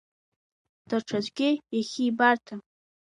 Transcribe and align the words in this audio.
Даҽаӡәгьы 0.89 1.49
иахьибарҭам. 1.77 2.59